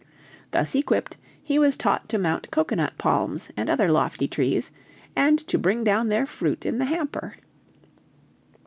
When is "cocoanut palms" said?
2.49-3.51